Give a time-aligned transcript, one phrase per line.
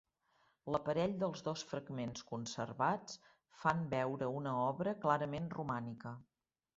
[0.75, 3.19] L'aparell dels dos fragments conservats
[3.65, 6.15] fan veure una obra clarament romànica.